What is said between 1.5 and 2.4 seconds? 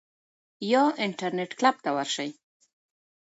کلب ته ورشئ.